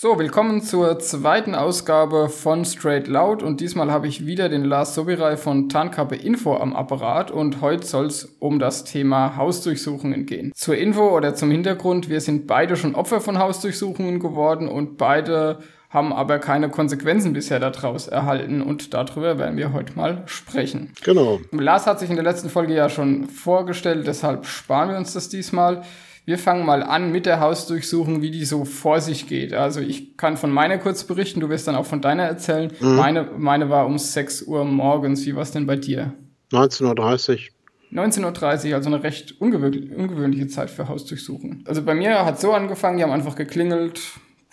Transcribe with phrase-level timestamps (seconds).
[0.00, 4.94] So, willkommen zur zweiten Ausgabe von Straight Loud und diesmal habe ich wieder den Lars
[4.94, 10.52] Sobirai von Tarnkappe Info am Apparat und heute soll es um das Thema Hausdurchsuchungen gehen.
[10.54, 15.58] Zur Info oder zum Hintergrund, wir sind beide schon Opfer von Hausdurchsuchungen geworden und beide
[15.90, 20.92] haben aber keine Konsequenzen bisher daraus erhalten und darüber werden wir heute mal sprechen.
[21.02, 21.40] Genau.
[21.50, 25.28] Lars hat sich in der letzten Folge ja schon vorgestellt, deshalb sparen wir uns das
[25.28, 25.82] diesmal.
[26.28, 29.54] Wir fangen mal an mit der Hausdurchsuchung, wie die so vor sich geht.
[29.54, 32.70] Also ich kann von meiner kurz berichten, du wirst dann auch von deiner erzählen.
[32.80, 32.96] Mhm.
[32.96, 35.24] Meine, meine war um 6 Uhr morgens.
[35.24, 36.12] Wie war es denn bei dir?
[36.52, 37.48] 19.30
[37.92, 37.98] Uhr.
[37.98, 41.64] 19.30 Uhr, also eine recht ungewöhnliche Zeit für Hausdurchsuchen.
[41.66, 43.98] Also bei mir hat so angefangen, die haben einfach geklingelt,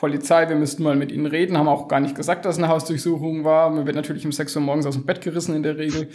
[0.06, 2.72] Polizei, wir müssten mal mit ihnen reden, haben auch gar nicht gesagt, dass es eine
[2.72, 3.72] Hausdurchsuchung war.
[3.72, 6.10] Man wird natürlich um 6 Uhr morgens aus dem Bett gerissen in der Regel.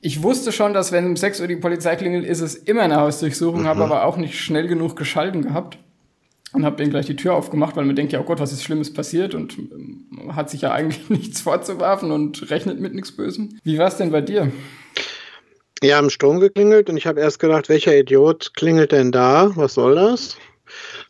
[0.00, 2.96] Ich wusste schon, dass wenn um 6 Uhr die Polizei klingelt, ist es immer eine
[2.96, 3.66] Hausdurchsuchung, mhm.
[3.66, 5.78] habe aber auch nicht schnell genug geschalten gehabt
[6.52, 8.64] und habe denen gleich die Tür aufgemacht, weil man denkt ja, oh Gott, was ist
[8.64, 13.60] Schlimmes passiert und ähm, hat sich ja eigentlich nichts vorzuwerfen und rechnet mit nichts Bösem.
[13.62, 14.50] Wie war es denn bei dir?
[15.84, 19.52] Ja, am Sturm geklingelt und ich habe erst gedacht, welcher Idiot klingelt denn da?
[19.54, 20.36] Was soll das?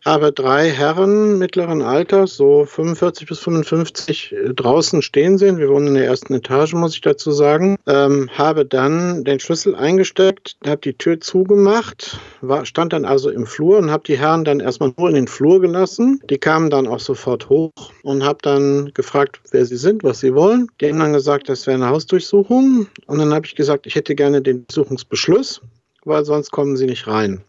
[0.04, 5.58] Habe drei Herren mittleren Alters, so 45 bis 55, äh, draußen stehen sehen.
[5.58, 7.76] Wir wohnen in der ersten Etage, muss ich dazu sagen.
[7.86, 13.46] Ähm, habe dann den Schlüssel eingesteckt, habe die Tür zugemacht, war, stand dann also im
[13.46, 16.20] Flur und habe die Herren dann erstmal nur in den Flur gelassen.
[16.30, 20.34] Die kamen dann auch sofort hoch und habe dann gefragt, wer sie sind, was sie
[20.34, 20.68] wollen.
[20.80, 22.86] Die haben dann gesagt, das wäre eine Hausdurchsuchung.
[23.06, 25.60] Und dann habe ich gesagt, ich hätte gerne den Durchsuchungsbeschluss,
[26.04, 27.42] weil sonst kommen sie nicht rein.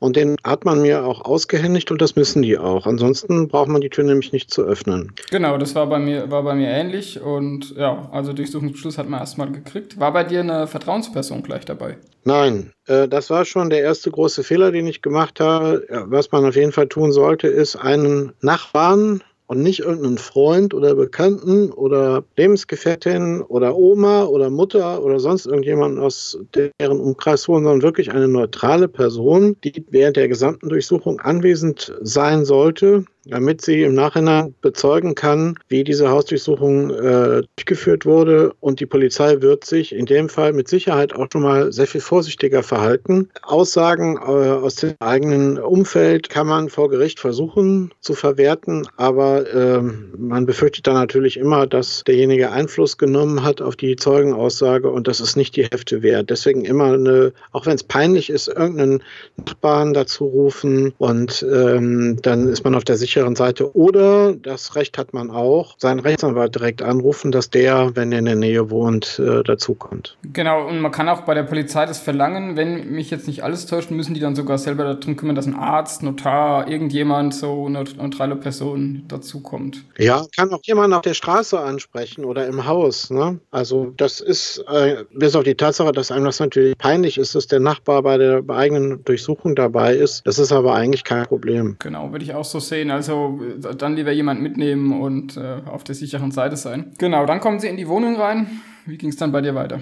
[0.00, 2.86] Und den hat man mir auch ausgehändigt und das müssen die auch.
[2.86, 5.12] Ansonsten braucht man die Tür nämlich nicht zu öffnen.
[5.30, 7.20] Genau, das war bei mir, war bei mir ähnlich.
[7.20, 10.00] Und ja, also Durchsuchungsbeschluss hat man erstmal gekriegt.
[10.00, 11.98] War bei dir eine Vertrauensperson gleich dabei?
[12.24, 15.86] Nein, äh, das war schon der erste große Fehler, den ich gemacht habe.
[16.06, 20.94] Was man auf jeden Fall tun sollte, ist einen Nachbarn und nicht irgendeinen Freund oder
[20.94, 27.82] Bekannten oder Lebensgefährtin oder Oma oder Mutter oder sonst irgendjemand aus deren Umkreis holen, sondern
[27.82, 33.94] wirklich eine neutrale Person, die während der gesamten Durchsuchung anwesend sein sollte, damit sie im
[33.94, 38.52] Nachhinein bezeugen kann, wie diese Hausdurchsuchung äh, durchgeführt wurde.
[38.60, 42.00] Und die Polizei wird sich in dem Fall mit Sicherheit auch schon mal sehr viel
[42.00, 43.28] vorsichtiger verhalten.
[43.42, 49.82] Aussagen äh, aus dem eigenen Umfeld kann man vor Gericht versuchen zu verwerten, aber äh,
[50.16, 55.20] man befürchtet dann natürlich immer, dass derjenige Einfluss genommen hat auf die Zeugenaussage und das
[55.20, 56.30] ist nicht die Hälfte wert.
[56.30, 59.02] Deswegen immer eine, auch wenn es peinlich ist, irgendeinen
[59.36, 63.74] Nachbarn dazu rufen und ähm, dann ist man auf der Sicherheit sicheren Seite.
[63.76, 68.24] Oder, das Recht hat man auch, seinen Rechtsanwalt direkt anrufen, dass der, wenn er in
[68.26, 70.16] der Nähe wohnt, äh, dazukommt.
[70.32, 72.56] Genau, und man kann auch bei der Polizei das verlangen.
[72.56, 75.56] Wenn mich jetzt nicht alles täuscht, müssen die dann sogar selber darum kümmern, dass ein
[75.56, 79.84] Arzt, Notar, irgendjemand, so eine neutrale Person dazukommt.
[79.98, 83.10] Ja, kann auch jemand auf der Straße ansprechen oder im Haus.
[83.10, 83.40] Ne?
[83.50, 87.48] Also das ist, äh, bis auf die Tatsache, dass einem das natürlich peinlich ist, dass
[87.48, 90.26] der Nachbar bei der eigenen Durchsuchung dabei ist.
[90.26, 91.76] Das ist aber eigentlich kein Problem.
[91.80, 92.90] Genau, würde ich auch so sehen.
[92.90, 93.40] Also also
[93.76, 96.92] dann lieber jemand mitnehmen und äh, auf der sicheren Seite sein.
[96.98, 98.60] Genau, dann kommen sie in die Wohnung rein.
[98.86, 99.80] Wie ging es dann bei dir weiter?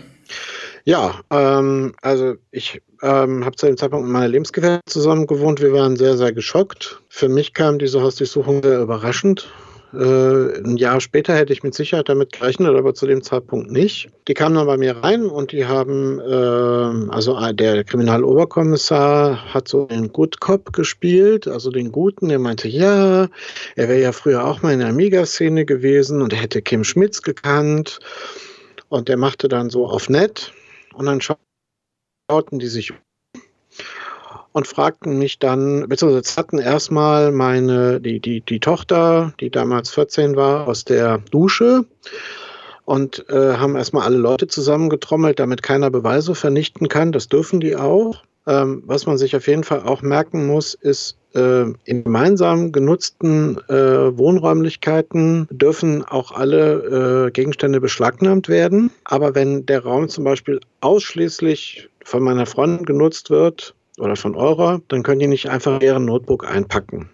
[0.85, 5.61] Ja, ähm, also ich ähm, habe zu dem Zeitpunkt mit meiner Lebensgefährtin zusammen gewohnt.
[5.61, 7.03] Wir waren sehr, sehr geschockt.
[7.09, 9.51] Für mich kam diese Hausdurchsuchung sehr überraschend.
[9.95, 14.11] Äh, ein Jahr später hätte ich mit Sicherheit damit gerechnet, aber zu dem Zeitpunkt nicht.
[14.29, 19.87] Die kamen dann bei mir rein und die haben, äh, also der Kriminaloberkommissar hat so
[19.87, 23.29] den Good Cop gespielt, also den Guten, der meinte, ja,
[23.77, 27.23] er wäre ja früher auch mal in der Amiga-Szene gewesen und er hätte Kim Schmitz
[27.23, 27.99] gekannt.
[28.91, 30.53] Und der machte dann so auf nett
[30.95, 32.93] und dann schauten die sich
[34.53, 40.37] und fragten mich dann, beziehungsweise hatten erstmal meine, die, die, die Tochter, die damals 14
[40.37, 41.85] war, aus der Dusche
[42.85, 47.13] und äh, haben erstmal alle Leute zusammengetrommelt, damit keiner Beweise vernichten kann.
[47.13, 48.23] Das dürfen die auch.
[48.47, 53.59] Ähm, was man sich auf jeden Fall auch merken muss, ist, äh, in gemeinsam genutzten
[53.69, 58.91] äh, Wohnräumlichkeiten dürfen auch alle äh, Gegenstände beschlagnahmt werden.
[59.05, 64.81] Aber wenn der Raum zum Beispiel ausschließlich von meiner Freundin genutzt wird, oder von eurer,
[64.89, 67.09] dann könnt ihr nicht einfach deren Notebook einpacken.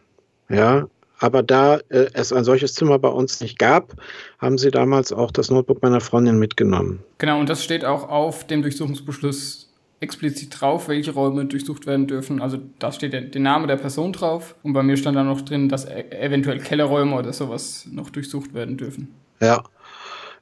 [0.49, 0.87] Ja,
[1.19, 3.95] aber da äh, es ein solches Zimmer bei uns nicht gab,
[4.39, 7.03] haben sie damals auch das Notebook meiner Freundin mitgenommen.
[7.19, 9.71] Genau, und das steht auch auf dem Durchsuchungsbeschluss
[10.01, 12.43] explizit drauf, welche Räume durchsucht werden dürfen.
[12.43, 15.41] Also da steht der, der Name der Person drauf und bei mir stand dann noch
[15.41, 19.15] drin, dass e eventuell Kellerräume oder sowas noch durchsucht werden dürfen.
[19.41, 19.65] Ja,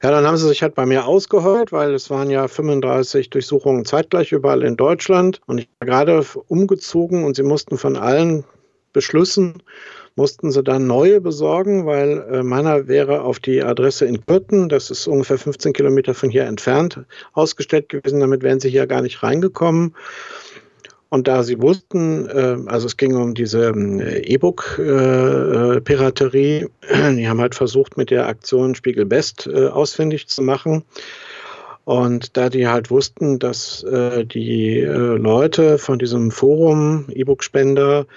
[0.03, 3.85] ja, dann haben sie sich halt bei mir ausgeheult, weil es waren ja 35 Durchsuchungen
[3.85, 5.39] zeitgleich überall in Deutschland.
[5.45, 8.43] Und ich war gerade umgezogen und sie mussten von allen
[8.91, 9.63] Beschlüssen
[10.15, 14.91] mussten sie dann neue besorgen, weil äh, meiner wäre auf die Adresse in Kürten, das
[14.91, 16.99] ist ungefähr 15 Kilometer von hier entfernt,
[17.33, 18.19] ausgestellt gewesen.
[18.19, 19.95] Damit wären sie hier gar nicht reingekommen.
[21.13, 27.39] Und da sie wussten, äh, also es ging um diese äh, E-Book-Piraterie, äh, die haben
[27.39, 30.83] halt versucht, mit der Aktion Spiegel Best äh, ausfindig zu machen.
[31.85, 38.07] Und da die halt wussten, dass äh, die äh, Leute von diesem Forum E-Book-Spender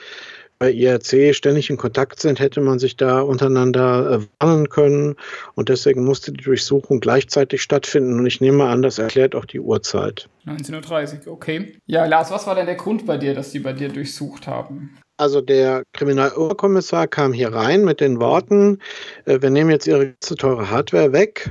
[0.59, 5.17] bei IRC ständig in Kontakt sind, hätte man sich da untereinander äh, warnen können.
[5.55, 8.19] Und deswegen musste die Durchsuchung gleichzeitig stattfinden.
[8.19, 10.29] Und ich nehme an, das erklärt auch die Uhrzeit.
[10.47, 11.77] 19.30 Uhr, okay.
[11.87, 14.99] Ja, Lars, was war denn der Grund bei dir, dass die bei dir durchsucht haben?
[15.19, 18.81] Also der Kriminaloberkommissar kam hier rein mit den Worten,
[19.25, 21.51] äh, wir nehmen jetzt Ihre ganze teure Hardware weg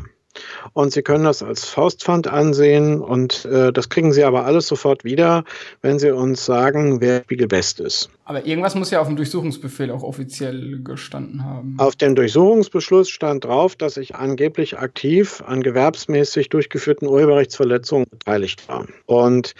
[0.73, 5.03] und Sie können das als Faustpfand ansehen und äh, das kriegen Sie aber alles sofort
[5.03, 5.43] wieder,
[5.81, 8.09] wenn Sie uns sagen, wer Spiegelbest ist.
[8.27, 11.75] Aber irgendwas muss ja auf dem Durchsuchungsbefehl auch offiziell gestanden haben.
[11.77, 18.87] Auf dem Durchsuchungsbeschluss stand drauf, dass ich angeblich aktiv an gewerbsmäßig durchgeführten Urheberrechtsverletzungen beteiligt war.
[19.05, 19.53] Und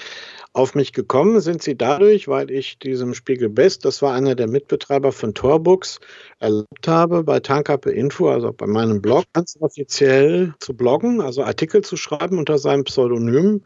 [0.56, 4.48] auf mich gekommen sind sie dadurch, weil ich diesem Spiegel Best, das war einer der
[4.48, 6.00] Mitbetreiber von Torbooks,
[6.40, 11.81] erlaubt habe, bei Tankappe Info, also bei meinem Blog, ganz offiziell zu bloggen, also Artikel
[11.81, 13.63] zu schreiben unter seinem Pseudonym.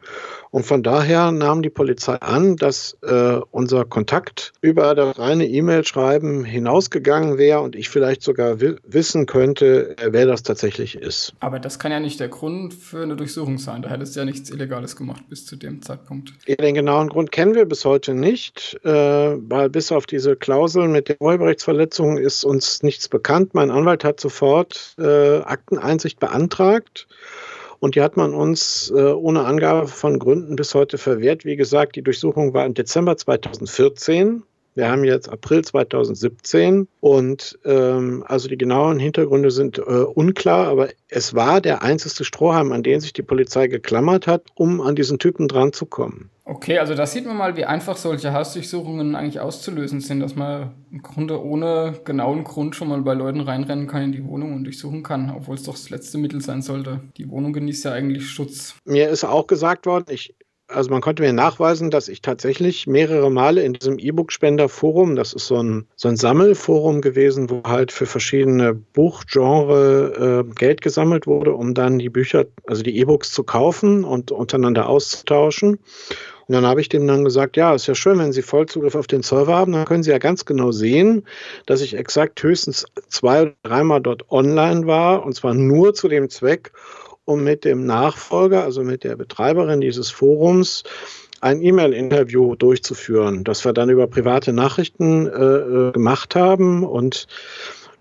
[0.51, 6.43] Und von daher nahm die Polizei an, dass äh, unser Kontakt über das reine E-Mail-Schreiben
[6.43, 11.33] hinausgegangen wäre und ich vielleicht sogar wissen könnte, wer das tatsächlich ist.
[11.39, 13.83] Aber das kann ja nicht der Grund für eine Durchsuchung sein.
[13.83, 16.33] Da hättest du ja nichts Illegales gemacht bis zu dem Zeitpunkt.
[16.47, 21.09] Den genauen Grund kennen wir bis heute nicht, äh, weil bis auf diese Klausel mit
[21.09, 23.53] der Urheberrechtsverletzung ist uns nichts bekannt.
[23.53, 27.07] Mein Anwalt hat sofort äh, Akteneinsicht beantragt.
[27.79, 31.43] Und die hat man uns äh, ohne Angabe von Gründen bis heute verwehrt.
[31.43, 34.43] Wie gesagt, die Durchsuchung war im Dezember 2014.
[34.75, 40.89] Wir haben jetzt April 2017 und ähm, also die genauen Hintergründe sind äh, unklar, aber
[41.07, 45.19] es war der einzige Strohhalm, an den sich die Polizei geklammert hat, um an diesen
[45.19, 46.29] Typen dran zu kommen.
[46.45, 50.71] Okay, also da sieht man mal, wie einfach solche Hausdurchsuchungen eigentlich auszulösen sind, dass man
[50.91, 54.63] im Grunde ohne genauen Grund schon mal bei Leuten reinrennen kann in die Wohnung und
[54.63, 57.01] durchsuchen kann, obwohl es doch das letzte Mittel sein sollte.
[57.17, 58.73] Die Wohnung genießt ja eigentlich Schutz.
[58.83, 60.33] Mir ist auch gesagt worden, ich
[60.69, 65.47] also man konnte mir nachweisen, dass ich tatsächlich mehrere Male in diesem E-Book-Spender-Forum, das ist
[65.47, 71.53] so ein, so ein Sammelforum gewesen, wo halt für verschiedene Buchgenre äh, Geld gesammelt wurde,
[71.53, 75.79] um dann die Bücher, also die E-Books zu kaufen und untereinander auszutauschen.
[76.47, 79.05] Und dann habe ich dem dann gesagt, ja, ist ja schön, wenn Sie Vollzugriff auf
[79.05, 81.23] den Server haben, dann können Sie ja ganz genau sehen,
[81.67, 86.29] dass ich exakt höchstens zwei oder dreimal dort online war, und zwar nur zu dem
[86.29, 86.71] Zweck,
[87.29, 90.83] um mit dem Nachfolger, also mit der Betreiberin dieses Forums,
[91.41, 96.83] ein E-Mail-Interview durchzuführen, das wir dann über private Nachrichten äh, äh, gemacht haben.
[96.83, 97.27] Und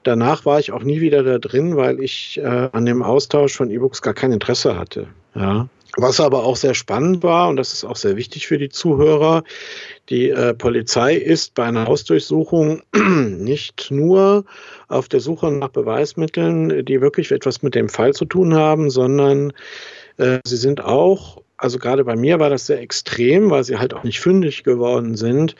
[0.02, 3.70] danach war ich auch nie wieder da drin, weil ich äh, an dem Austausch von
[3.70, 5.08] E-Books gar kein Interesse hatte.
[5.34, 5.68] Ja.
[6.00, 9.42] Was aber auch sehr spannend war, und das ist auch sehr wichtig für die Zuhörer,
[10.08, 14.44] die äh, Polizei ist bei einer Hausdurchsuchung nicht nur
[14.86, 19.52] auf der Suche nach Beweismitteln, die wirklich etwas mit dem Fall zu tun haben, sondern
[20.18, 23.92] äh, sie sind auch also gerade bei mir war das sehr extrem, weil sie halt
[23.92, 25.56] auch nicht fündig geworden sind.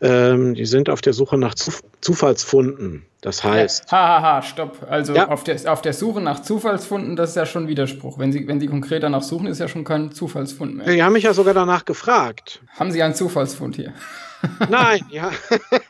[0.00, 3.04] Ähm, die sind auf der Suche nach Zuf Zufallsfunden.
[3.20, 3.92] Das heißt.
[3.92, 4.86] Hahaha, ha, ha, stopp.
[4.88, 5.28] Also ja.
[5.28, 8.18] auf, der, auf der Suche nach Zufallsfunden, das ist ja schon Widerspruch.
[8.18, 10.86] Wenn Sie, wenn Sie konkret danach suchen, ist ja schon kein Zufallsfund mehr.
[10.86, 12.60] Die haben mich ja sogar danach gefragt.
[12.76, 13.92] Haben Sie einen Zufallsfund hier?
[14.68, 15.30] Nein, ja.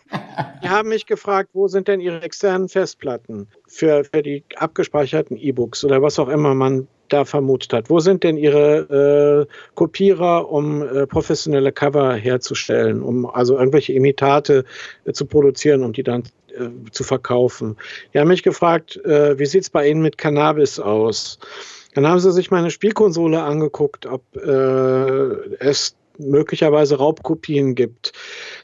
[0.62, 5.84] die haben mich gefragt, wo sind denn Ihre externen Festplatten für, für die abgespeicherten E-Books
[5.84, 7.90] oder was auch immer man da vermutet hat.
[7.90, 14.64] Wo sind denn Ihre äh, Kopierer, um äh, professionelle Cover herzustellen, um also irgendwelche Imitate
[15.04, 16.22] äh, zu produzieren und die dann
[16.56, 17.76] äh, zu verkaufen?
[18.12, 21.38] Die haben mich gefragt, äh, wie sieht es bei Ihnen mit Cannabis aus?
[21.94, 28.12] Dann haben sie sich meine Spielkonsole angeguckt, ob äh, es möglicherweise Raubkopien gibt.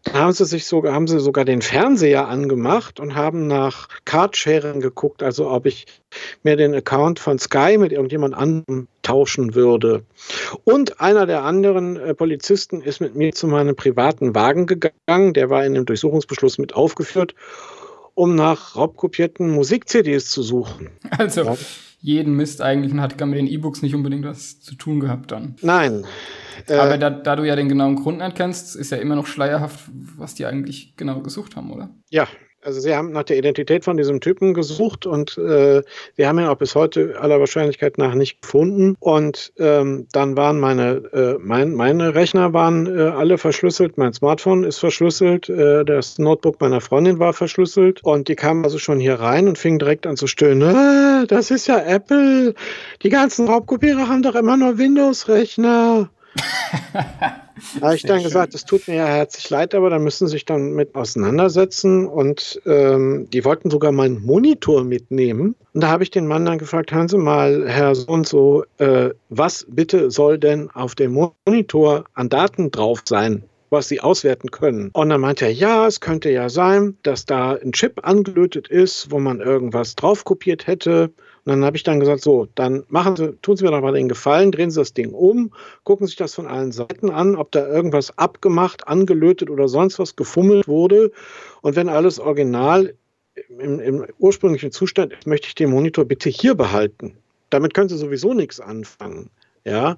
[0.04, 4.80] Dann haben sie sich sogar, haben sie sogar den Fernseher angemacht und haben nach Cardsharing
[4.80, 5.86] geguckt, also ob ich
[6.42, 10.04] mir den Account von Sky mit irgendjemand anderem tauschen würde.
[10.64, 15.50] Und einer der anderen äh, Polizisten ist mit mir zu meinem privaten Wagen gegangen, der
[15.50, 17.34] war in dem Durchsuchungsbeschluss mit aufgeführt,
[18.14, 20.90] um nach raubkopierten Musik-CDs zu suchen.
[21.18, 21.42] Also.
[21.42, 21.56] Ja
[22.08, 25.30] jeden Mist eigentlich und hat gar mit den E-Books nicht unbedingt was zu tun gehabt
[25.30, 25.56] dann.
[25.60, 26.06] Nein,
[26.66, 29.26] äh, Aber da, da, du ja den genauen Grund nicht kennst, ist ja immer noch
[29.26, 31.90] schleierhaft, was die eigentlich genau gesucht haben, oder?
[32.08, 32.26] Ja,
[32.60, 35.82] Also sie haben nach der Identität von diesem Typen gesucht und äh,
[36.16, 38.96] sie haben ihn auch bis heute aller Wahrscheinlichkeit nach nicht gefunden.
[38.98, 44.64] Und ähm, dann waren meine, äh, mein, meine Rechner waren äh, alle verschlüsselt, mein Smartphone
[44.64, 49.14] ist verschlüsselt, äh, das Notebook meiner Freundin war verschlüsselt und die kamen also schon hier
[49.14, 50.74] rein und fingen direkt an zu stöhnen.
[50.74, 52.54] Ah, das ist ja Apple.
[53.02, 56.10] Die ganzen Raubkopierer haben doch immer nur Windows-Rechner.
[57.80, 60.44] habe ich dann gesagt, es tut mir ja herzlich leid, aber da müssen Sie sich
[60.44, 62.06] dann mit auseinandersetzen.
[62.06, 65.54] Und ähm, die wollten sogar meinen Monitor mitnehmen.
[65.72, 68.64] Und da habe ich den Mann dann gefragt, hören Sie mal, Herr so und so,
[68.78, 71.12] äh, was bitte soll denn auf dem
[71.46, 73.44] Monitor an Daten drauf sein?
[73.70, 74.90] was sie auswerten können.
[74.94, 79.10] Und dann meinte er, ja, es könnte ja sein, dass da ein Chip angelötet ist,
[79.10, 81.10] wo man irgendwas drauf kopiert hätte
[81.48, 83.94] und dann habe ich dann gesagt, so, dann machen Sie, tun Sie mir doch mal
[83.94, 85.50] den Gefallen, drehen Sie das Ding um,
[85.82, 90.14] gucken sich das von allen Seiten an, ob da irgendwas abgemacht, angelötet oder sonst was
[90.14, 91.10] gefummelt wurde.
[91.62, 92.92] Und wenn alles original
[93.58, 97.16] im, im ursprünglichen Zustand ist, möchte ich den Monitor bitte hier behalten.
[97.48, 99.30] Damit können Sie sowieso nichts anfangen.
[99.64, 99.96] Ja.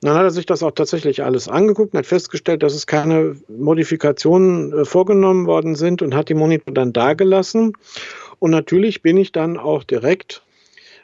[0.00, 3.36] Dann hat er sich das auch tatsächlich alles angeguckt und hat festgestellt, dass es keine
[3.48, 7.74] Modifikationen äh, vorgenommen worden sind und hat die Monitor dann dagelassen.
[8.38, 10.40] Und natürlich bin ich dann auch direkt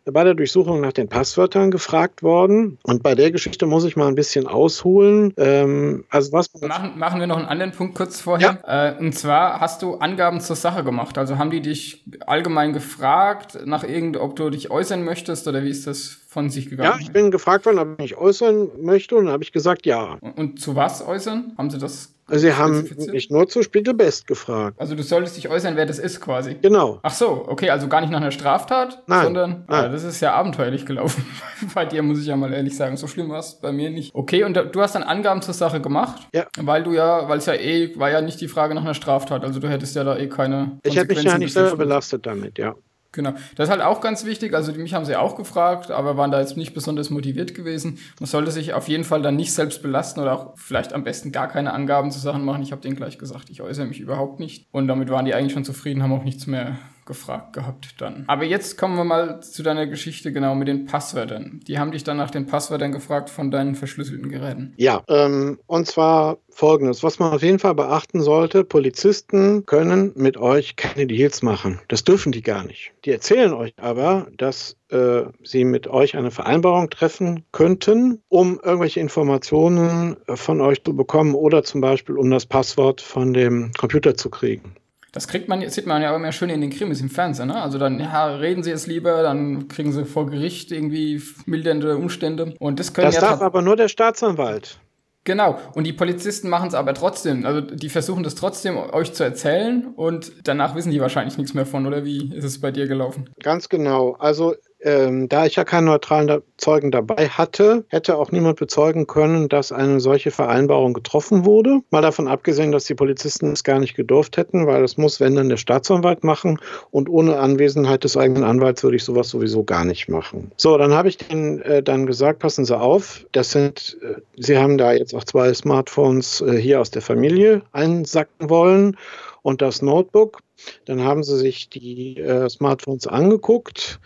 [0.05, 2.79] bei der Durchsuchung nach den Passwörtern gefragt worden.
[2.83, 5.35] Und bei der Geschichte muss ich mal ein bisschen ausholen.
[5.37, 8.59] Ähm, also was machen, machen wir noch einen anderen Punkt kurz vorher.
[8.67, 8.91] Ja.
[8.91, 11.19] Äh, und zwar hast du Angaben zur Sache gemacht.
[11.19, 15.71] Also haben die dich allgemein gefragt, nach irgend, ob du dich äußern möchtest oder wie
[15.71, 16.93] ist das von sich gegangen?
[16.93, 19.87] Ja, ich bin gefragt worden, ob ich mich äußern möchte und dann habe ich gesagt,
[19.87, 20.17] ja.
[20.21, 21.55] Und, und zu was äußern?
[21.59, 24.81] Haben sie das Sie haben mich nur zu Spiegelbest gefragt.
[24.81, 26.57] Also du solltest dich äußern, wer das ist quasi.
[26.61, 27.01] Genau.
[27.03, 29.25] Ach so, okay, also gar nicht nach einer Straftat, Nein.
[29.25, 29.85] sondern Nein.
[29.85, 31.25] Ah, das ist ja abenteuerlich gelaufen.
[31.75, 34.15] bei dir muss ich ja mal ehrlich sagen, so schlimm war es bei mir nicht.
[34.15, 36.29] Okay, und du hast dann Angaben zur Sache gemacht?
[36.35, 36.47] Ja.
[36.59, 39.45] Weil du ja, weil es ja eh, war ja nicht die Frage nach einer Straftat,
[39.45, 42.59] also du hättest ja da eh keine Ich hätte mich ja nicht selber belastet damit,
[42.59, 42.75] ja.
[43.13, 43.33] Genau.
[43.57, 44.55] Das ist halt auch ganz wichtig.
[44.55, 47.99] Also mich haben sie auch gefragt, aber waren da jetzt nicht besonders motiviert gewesen.
[48.21, 51.33] Man sollte sich auf jeden Fall dann nicht selbst belasten oder auch vielleicht am besten
[51.33, 52.63] gar keine Angaben zu Sachen machen.
[52.63, 54.69] Ich habe denen gleich gesagt, ich äußere mich überhaupt nicht.
[54.71, 56.79] Und damit waren die eigentlich schon zufrieden, haben auch nichts mehr
[57.11, 58.23] gefragt gehabt dann.
[58.29, 61.61] Aber jetzt kommen wir mal zu deiner Geschichte genau mit den Passwörtern.
[61.67, 64.75] Die haben dich dann nach den Passwörtern gefragt von deinen verschlüsselten Geräten.
[64.77, 70.37] Ja, ähm, und zwar folgendes, was man auf jeden Fall beachten sollte, Polizisten können mit
[70.37, 71.81] euch keine Deals machen.
[71.89, 72.93] Das dürfen die gar nicht.
[73.05, 79.01] Die erzählen euch aber, dass äh, sie mit euch eine Vereinbarung treffen könnten, um irgendwelche
[79.01, 84.31] Informationen von euch zu bekommen oder zum Beispiel um das Passwort von dem Computer zu
[84.31, 84.77] kriegen.
[85.13, 87.61] Das kriegt man, sieht man ja immer schön in den Krimis im Fernsehen, ne?
[87.61, 92.55] Also dann, ja, reden sie es lieber, dann kriegen sie vor Gericht irgendwie mildernde Umstände.
[92.59, 93.21] Und das können das ja.
[93.21, 94.79] Das darf aber nur der Staatsanwalt.
[95.25, 97.45] Genau, und die Polizisten machen es aber trotzdem.
[97.45, 101.67] Also die versuchen das trotzdem euch zu erzählen und danach wissen die wahrscheinlich nichts mehr
[101.67, 103.29] von, oder wie ist es bei dir gelaufen?
[103.43, 104.13] Ganz genau.
[104.19, 109.49] Also ähm, da ich ja keinen neutralen Zeugen dabei hatte, hätte auch niemand bezeugen können,
[109.49, 111.81] dass eine solche Vereinbarung getroffen wurde.
[111.91, 115.35] Mal davon abgesehen, dass die Polizisten es gar nicht gedurft hätten, weil das muss, wenn
[115.35, 116.59] dann der Staatsanwalt machen.
[116.91, 120.51] Und ohne Anwesenheit des eigenen Anwalts würde ich sowas sowieso gar nicht machen.
[120.57, 124.57] So, dann habe ich denen äh, dann gesagt, passen Sie auf, das sind, äh, Sie
[124.57, 128.97] haben da jetzt auch zwei Smartphones äh, hier aus der Familie einsacken wollen
[129.43, 130.41] und das Notebook.
[130.85, 134.01] Dann haben sie sich die äh, Smartphones angeguckt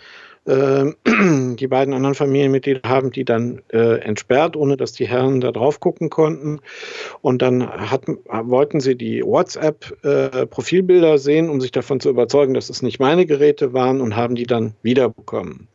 [1.57, 5.81] die beiden anderen Familienmitglieder haben die dann äh, entsperrt, ohne dass die Herren da drauf
[5.81, 6.61] gucken konnten.
[7.23, 12.69] Und dann hatten, wollten sie die WhatsApp-Profilbilder äh, sehen, um sich davon zu überzeugen, dass
[12.69, 15.69] es nicht meine Geräte waren und haben die dann wiederbekommen.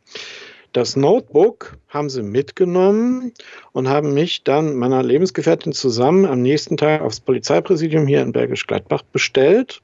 [0.72, 3.32] Das Notebook haben sie mitgenommen
[3.72, 8.68] und haben mich dann meiner Lebensgefährtin zusammen am nächsten Tag aufs Polizeipräsidium hier in Bergisch
[8.68, 9.82] Gladbach bestellt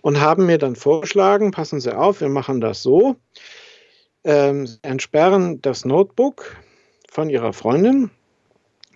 [0.00, 3.16] und haben mir dann vorgeschlagen, passen Sie auf, wir machen das so.
[4.26, 6.56] Ähm, entsperren das Notebook
[7.08, 8.10] von ihrer Freundin.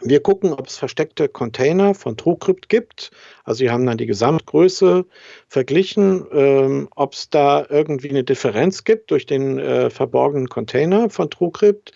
[0.00, 3.12] Wir gucken, ob es versteckte Container von TrueCrypt gibt.
[3.44, 5.06] Also sie haben dann die Gesamtgröße
[5.46, 11.30] verglichen, ähm, ob es da irgendwie eine Differenz gibt durch den äh, verborgenen Container von
[11.30, 11.92] TrueCrypt.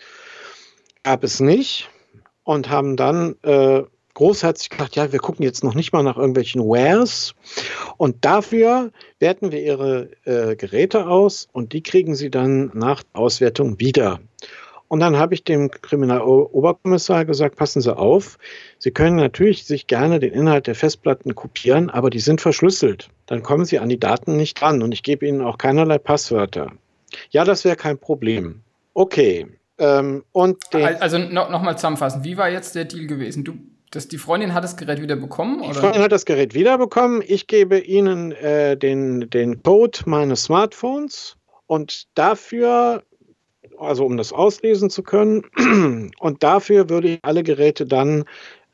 [1.03, 1.89] Gab es nicht
[2.43, 3.83] und haben dann äh,
[4.15, 7.35] großherzig gedacht, ja, wir gucken jetzt noch nicht mal nach irgendwelchen Wares.
[7.97, 13.79] Und dafür werten wir ihre äh, Geräte aus und die kriegen sie dann nach Auswertung
[13.79, 14.19] wieder.
[14.87, 18.37] Und dann habe ich dem Kriminaloberkommissar gesagt, passen Sie auf,
[18.77, 23.09] Sie können natürlich sich gerne den Inhalt der Festplatten kopieren, aber die sind verschlüsselt.
[23.25, 26.71] Dann kommen Sie an die Daten nicht ran und ich gebe Ihnen auch keinerlei Passwörter.
[27.31, 28.61] Ja, das wäre kein Problem.
[28.93, 29.47] Okay.
[29.77, 33.43] Ähm, und also no, nochmal zusammenfassen, wie war jetzt der Deal gewesen?
[33.43, 33.55] Du
[33.91, 35.61] Das, die Freundin hat das Gerät wieder bekommen?
[35.61, 37.23] Die Freundin hat das Gerät wiederbekommen.
[37.25, 41.37] Ich gebe ihnen äh, den, den Code meines Smartphones
[41.67, 43.03] und dafür,
[43.77, 45.43] also um das auslesen zu können,
[46.19, 48.25] und dafür würde ich alle Geräte dann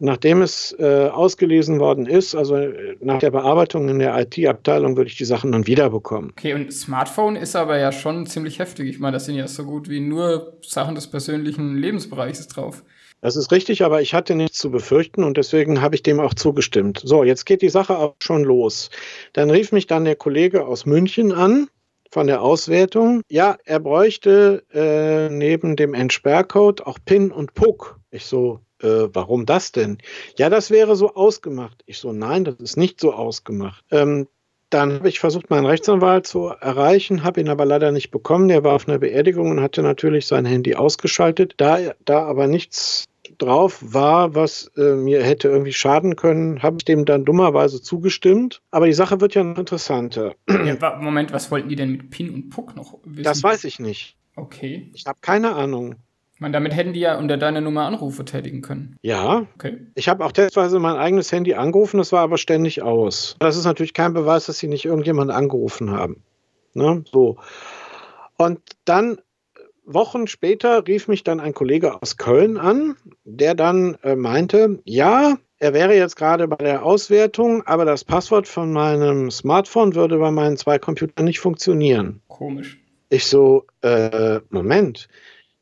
[0.04, 5.12] Nachdem es äh, ausgelesen worden ist, also äh, nach der Bearbeitung in der IT-Abteilung, würde
[5.12, 6.32] ich die Sachen dann wiederbekommen.
[6.32, 8.90] Okay, und Smartphone ist aber ja schon ziemlich heftig.
[8.90, 12.84] Ich meine, das sind ja so gut wie nur Sachen des persönlichen Lebensbereichs drauf.
[13.22, 16.34] Das ist richtig, aber ich hatte nichts zu befürchten und deswegen habe ich dem auch
[16.34, 17.02] zugestimmt.
[17.06, 18.90] So, jetzt geht die Sache auch schon los.
[19.34, 21.70] Dann rief mich dann der Kollege aus München an
[22.10, 23.22] von der Auswertung.
[23.30, 28.00] Ja, er bräuchte äh, neben dem Entsperrcode auch PIN und PUC.
[28.10, 30.00] Ich so, äh, warum das denn?
[30.38, 31.84] Ja, das wäre so ausgemacht.
[31.86, 33.84] Ich so, nein, das ist nicht so ausgemacht.
[33.92, 34.28] Ähm,
[34.72, 38.48] dann habe ich versucht, meinen Rechtsanwalt zu erreichen, habe ihn aber leider nicht bekommen.
[38.48, 41.56] Der war auf einer Beerdigung und hatte natürlich sein Handy ausgeschaltet.
[41.58, 46.86] Da, da aber nichts drauf war, was äh, mir hätte irgendwie schaden können, habe ich
[46.86, 48.62] dem dann dummerweise zugestimmt.
[48.72, 50.36] Aber die Sache wird ja noch interessanter.
[50.48, 53.24] Ja, Moment, was wollten die denn mit Pin und Puck noch wissen?
[53.24, 54.18] Das weiß ich nicht.
[54.36, 54.92] Okay.
[54.94, 55.96] Ich habe keine Ahnung
[56.42, 58.98] meine, damit hätten die ja unter deiner Nummer Anrufe tätigen können.
[59.04, 59.46] Ja.
[59.56, 59.86] Okay.
[59.94, 63.36] Ich habe auch testweise mein eigenes Handy angerufen, das war aber ständig aus.
[63.40, 66.24] Das ist natürlich kein Beweis, dass sie nicht irgendjemand angerufen haben.
[66.74, 67.04] Ne?
[67.12, 67.38] So.
[68.38, 69.20] Und dann
[69.84, 75.38] Wochen später rief mich dann ein Kollege aus Köln an, der dann äh, meinte, ja,
[75.58, 80.32] er wäre jetzt gerade bei der Auswertung, aber das Passwort von meinem Smartphone würde bei
[80.32, 82.22] meinen zwei Computern nicht funktionieren.
[82.28, 82.80] Komisch.
[83.10, 85.08] Ich so, äh, Moment,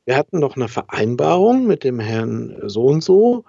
[0.06, 3.44] wir hatten noch eine Vereinbarung mit dem Herrn so und so,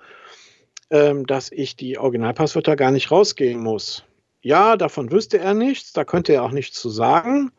[0.91, 4.05] ähm, dass ich die Originalpasswörter gar nicht rausgehen muss.
[4.43, 7.53] Ja, davon wüsste er nichts, da könnte er auch nichts zu sagen.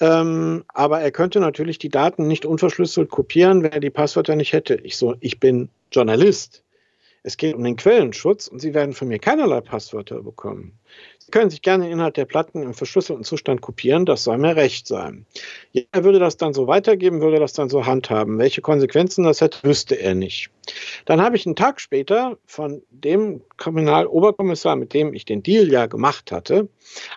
[0.00, 4.52] Ähm, aber er könnte natürlich die Daten nicht unverschlüsselt kopieren, wenn er die Passwörter nicht
[4.52, 4.74] hätte.
[4.82, 6.64] Ich so, ich bin Journalist.
[7.26, 10.78] Es geht um den Quellenschutz und Sie werden von mir keinerlei Passwörter bekommen.
[11.18, 14.56] Sie können sich gerne den Inhalt der Platten im verschlüsselten Zustand kopieren, das soll mir
[14.56, 15.24] recht sein.
[15.72, 18.38] Ja, er würde das dann so weitergeben, würde das dann so handhaben.
[18.38, 20.50] Welche Konsequenzen das hätte, wüsste er nicht.
[21.06, 25.86] Dann habe ich einen Tag später von dem Kriminaloberkommissar, mit dem ich den Deal ja
[25.86, 26.68] gemacht hatte,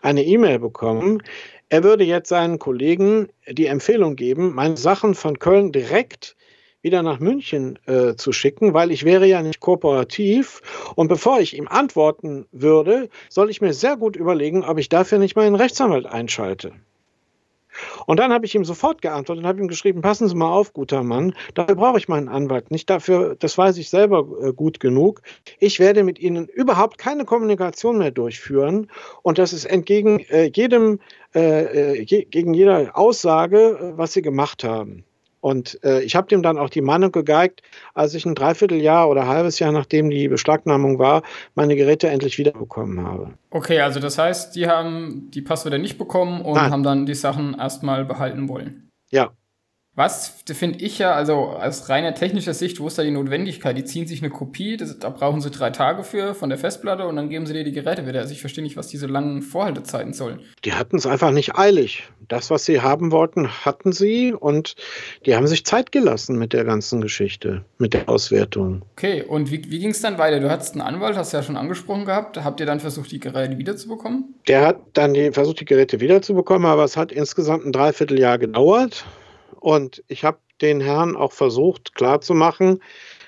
[0.02, 1.22] eine E-Mail bekommen.
[1.70, 6.38] Er würde jetzt seinen Kollegen die Empfehlung geben, meine Sachen von Köln direkt
[6.82, 10.62] wieder nach München äh, zu schicken, weil ich wäre ja nicht kooperativ.
[10.96, 15.18] Und bevor ich ihm antworten würde, soll ich mir sehr gut überlegen, ob ich dafür
[15.18, 16.72] nicht meinen Rechtsanwalt einschalte.
[18.06, 20.74] Und dann habe ich ihm sofort geantwortet und habe ihm geschrieben, passen Sie mal auf,
[20.74, 24.80] guter Mann, dafür brauche ich meinen Anwalt nicht, dafür, das weiß ich selber äh, gut
[24.80, 25.22] genug.
[25.60, 28.90] Ich werde mit Ihnen überhaupt keine Kommunikation mehr durchführen
[29.22, 31.00] und das ist entgegen äh, jedem,
[31.34, 35.04] äh, äh je, gegen jeder Aussage, äh, was Sie gemacht haben.
[35.48, 37.62] Und äh, ich habe dem dann auch die Meinung gegeigt,
[37.94, 41.24] als ich ein Dreivierteljahr oder ein halbes Jahr nachdem die Beschlagnahmung war,
[41.56, 43.30] meine Geräte endlich wiederbekommen habe.
[43.50, 46.70] Okay, also das heißt, die haben die Passwörter nicht bekommen und Nein.
[46.70, 48.90] haben dann die Sachen erstmal behalten wollen.
[49.10, 49.32] Ja.
[49.98, 53.76] Was finde ich ja, also aus reiner technischer Sicht, wo ist da die Notwendigkeit?
[53.76, 57.08] Die ziehen sich eine Kopie, das, da brauchen sie drei Tage für von der Festplatte
[57.08, 58.20] und dann geben sie dir die Geräte wieder.
[58.20, 60.42] Also ich verstehe nicht, was diese langen Vorhaltezeiten sollen.
[60.66, 62.04] Die hatten es einfach nicht eilig.
[62.28, 64.76] Das, was sie haben wollten, hatten sie und
[65.26, 68.84] die haben sich Zeit gelassen mit der ganzen Geschichte, mit der Auswertung.
[68.92, 70.40] Okay, und wie, wie ging es dann weiter?
[70.40, 72.38] Du hattest einen Anwalt, hast du ja schon angesprochen gehabt.
[72.44, 74.36] Habt ihr dann versucht, die Geräte wiederzubekommen?
[74.48, 79.04] Der hat dann die, versucht, die Geräte wiederzubekommen, aber es hat insgesamt ein Dreivierteljahr gedauert.
[79.60, 82.82] Und ich habe den Herren auch versucht klarzumachen,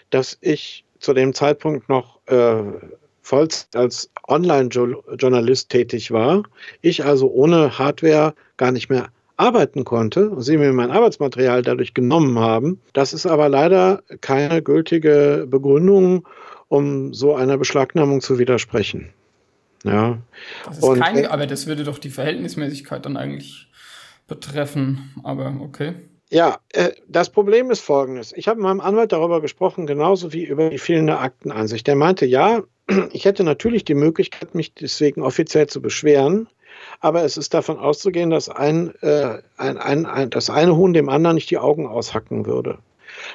[0.10, 2.64] dass ich zu dem Zeitpunkt noch äh,
[3.22, 6.44] voll als Online-Journalist tätig war.
[6.82, 11.94] Ich also ohne Hardware gar nicht mehr arbeiten konnte und sie mir mein Arbeitsmaterial dadurch
[11.94, 12.82] genommen haben.
[12.94, 16.28] Das ist aber leider keine gültige Begründung,
[16.68, 19.12] um so einer Beschlagnahmung zu widersprechen.
[19.86, 20.18] Ja.
[20.66, 23.70] Das ist keine, aber das würde doch die Verhältnismäßigkeit dann eigentlich
[24.28, 25.12] betreffen.
[25.24, 25.94] Aber okay.
[26.32, 28.34] Ja, äh, das Problem ist folgendes.
[28.36, 31.88] Ich habe mit meinem Anwalt darüber gesprochen, genauso wie über die fehlende Aktenansicht.
[31.88, 32.62] Der meinte, ja,
[33.12, 36.48] ich hätte natürlich die Möglichkeit, mich deswegen offiziell zu beschweren,
[37.00, 41.10] aber es ist davon auszugehen, dass ein, äh, ein, ein, ein, das eine Huhn dem
[41.10, 42.78] anderen nicht die Augen aushacken würde.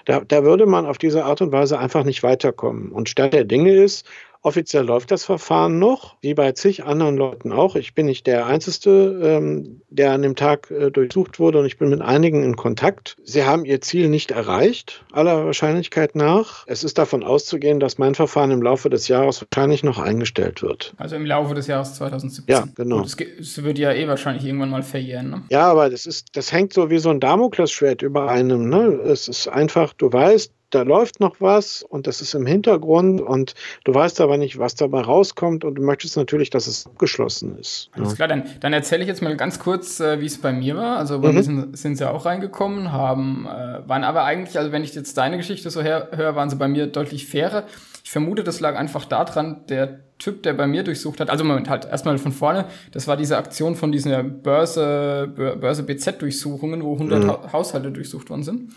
[0.05, 2.93] Da, da würde man auf diese Art und Weise einfach nicht weiterkommen.
[2.93, 4.07] Und Stand der Dinge ist,
[4.45, 7.77] Offiziell läuft das Verfahren noch, wie bei zig anderen Leuten auch.
[7.77, 11.79] Ich bin nicht der Einzige, ähm, der an dem Tag äh, durchsucht wurde und ich
[11.79, 13.17] bin mit einigen in Kontakt.
[13.25, 16.65] Sie haben ihr Ziel nicht erreicht, aller Wahrscheinlichkeit nach.
[16.67, 20.93] Es ist davon auszugehen, dass mein Verfahren im Laufe des Jahres wahrscheinlich noch eingestellt wird.
[20.99, 22.45] Also im Laufe des Jahres 2017.
[22.55, 22.99] Ja, genau.
[22.99, 25.31] Gut, es, wird ja eh wahrscheinlich irgendwann mal verjähren.
[25.31, 25.43] Ne?
[25.49, 28.69] Ja, aber das ist, das hängt so wie so ein Damoklesschwert über einem.
[28.69, 29.01] Ne?
[29.07, 33.55] Es ist einfach, du weißt, da läuft noch was und das ist im Hintergrund und
[33.85, 37.91] du weißt aber nicht, was dabei rauskommt und du möchtest natürlich, dass es abgeschlossen ist.
[37.93, 38.17] Alles ja.
[38.17, 40.99] klar, dann, dann erzähle ich jetzt mal ganz kurz, äh, wie es bei mir war.
[40.99, 41.35] Also bei mhm.
[41.35, 45.17] mir sind, sind sie auch reingekommen, haben, äh, waren aber eigentlich, also wenn ich jetzt
[45.17, 47.65] deine Geschichte so höre, waren sie bei mir deutlich fairer.
[48.03, 51.69] Ich vermute, das lag einfach daran, der Typ, der bei mir durchsucht hat, also Moment,
[51.69, 57.25] halt erstmal von vorne, das war diese Aktion von dieser Börse, Börse BZ-Durchsuchungen, wo 100
[57.25, 57.53] mhm.
[57.53, 58.73] Haushalte durchsucht worden sind.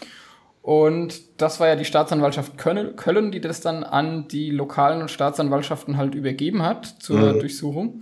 [0.67, 6.13] Und das war ja die Staatsanwaltschaft Köln, die das dann an die lokalen Staatsanwaltschaften halt
[6.13, 7.39] übergeben hat zur mhm.
[7.39, 8.01] Durchsuchung.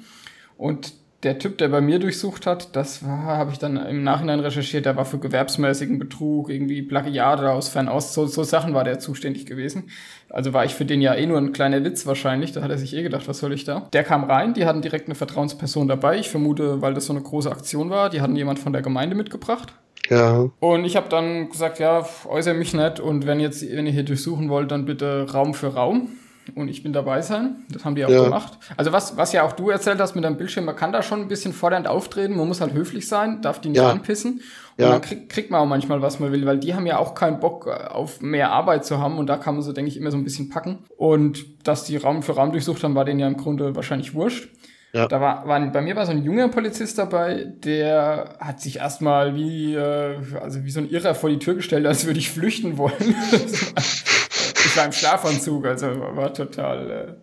[0.57, 4.87] Und der Typ, der bei mir durchsucht hat, das habe ich dann im Nachhinein recherchiert,
[4.87, 9.45] der war für gewerbsmäßigen Betrug, irgendwie Plagiate aus Fernost, so, so Sachen war der zuständig
[9.45, 9.91] gewesen.
[10.29, 12.79] Also war ich für den ja eh nur ein kleiner Witz wahrscheinlich, da hat er
[12.79, 13.89] sich eh gedacht, was soll ich da?
[13.93, 17.21] Der kam rein, die hatten direkt eine Vertrauensperson dabei, ich vermute, weil das so eine
[17.21, 19.75] große Aktion war, die hatten jemand von der Gemeinde mitgebracht.
[20.09, 20.49] Ja.
[20.59, 24.03] Und ich habe dann gesagt, ja, äußere mich nicht und wenn jetzt, wenn ihr hier
[24.03, 26.09] durchsuchen wollt, dann bitte Raum für Raum
[26.53, 27.65] und ich bin dabei sein.
[27.69, 28.23] Das haben die auch ja.
[28.23, 28.59] gemacht.
[28.77, 31.21] Also was, was ja auch du erzählt hast mit deinem Bildschirm, man kann da schon
[31.21, 33.89] ein bisschen fordernd auftreten, man muss halt höflich sein, darf die nicht ja.
[33.89, 34.41] anpissen.
[34.77, 34.91] Und ja.
[34.91, 37.39] dann krieg, kriegt man auch manchmal, was man will, weil die haben ja auch keinen
[37.39, 40.11] Bock äh, auf mehr Arbeit zu haben und da kann man so, denke ich, immer
[40.11, 40.79] so ein bisschen packen.
[40.97, 44.49] Und dass die Raum für Raum durchsucht haben, war denen ja im Grunde wahrscheinlich wurscht.
[44.95, 45.09] Ja.
[45.09, 49.35] Da war, war, bei mir war so ein junger Polizist dabei, der hat sich erstmal
[49.35, 52.77] wie, äh, also wie so ein Irrer vor die Tür gestellt, als würde ich flüchten
[52.77, 52.93] wollen.
[53.35, 57.13] ich war im Schlafanzug, also war total äh,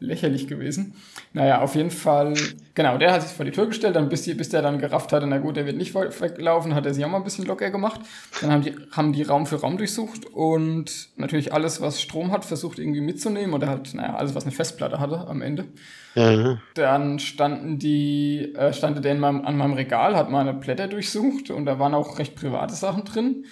[0.00, 0.96] lächerlich gewesen.
[1.36, 2.34] Naja, auf jeden Fall,
[2.74, 5.12] genau, der hat sich vor die Tür gestellt, dann bis, die, bis der dann gerafft
[5.12, 7.70] hatte, na gut, der wird nicht weglaufen, hat er sich auch mal ein bisschen locker
[7.70, 8.00] gemacht.
[8.40, 12.44] Dann haben die, haben die Raum für Raum durchsucht und natürlich alles, was Strom hat,
[12.44, 15.64] versucht irgendwie mitzunehmen oder halt, naja, alles, was eine Festplatte hatte am Ende.
[16.14, 16.58] Ja.
[16.74, 21.50] Dann standen die, äh, stand der in meinem, an meinem Regal, hat meine Blätter durchsucht
[21.50, 23.44] und da waren auch recht private Sachen drin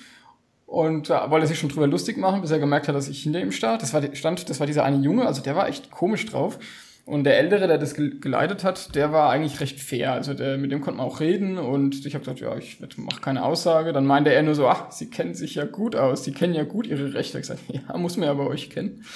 [0.67, 3.25] und da wollte er sich schon drüber lustig machen, bis er gemerkt hat, dass ich
[3.25, 3.83] hinter ihm stand.
[3.83, 6.61] Das war, stand, das war dieser eine Junge, also der war echt komisch drauf.
[7.05, 10.13] Und der Ältere, der das geleitet hat, der war eigentlich recht fair.
[10.13, 13.21] Also der, mit dem konnte man auch reden und ich habe gesagt, ja, ich mache
[13.21, 13.93] keine Aussage.
[13.93, 16.63] Dann meinte er nur so, ach, Sie kennen sich ja gut aus, Sie kennen ja
[16.63, 17.39] gut Ihre Rechte.
[17.39, 19.05] Ich gesagt, ja, muss man ja bei euch kennen.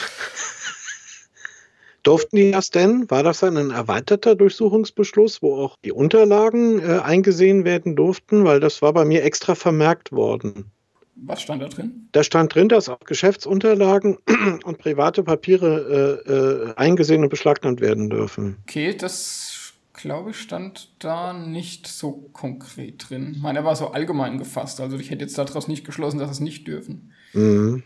[2.03, 3.09] Durften die das denn?
[3.11, 8.45] War das dann ein erweiterter Durchsuchungsbeschluss, wo auch die Unterlagen äh, eingesehen werden durften?
[8.45, 10.73] Weil das war bei mir extra vermerkt worden.
[11.17, 12.09] Was stand da drin?
[12.13, 14.19] Da stand drin, dass auch Geschäftsunterlagen
[14.65, 18.59] und private Papiere äh, äh, eingesehen und beschlagnahmt werden dürfen.
[18.63, 23.33] Okay, das glaube ich stand da nicht so konkret drin.
[23.35, 24.81] Ich meine, er war so allgemein gefasst.
[24.81, 27.13] Also ich hätte jetzt daraus nicht geschlossen, dass es nicht dürfen.
[27.33, 27.83] Mhm.